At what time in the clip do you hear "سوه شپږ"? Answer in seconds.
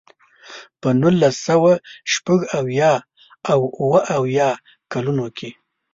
1.47-2.39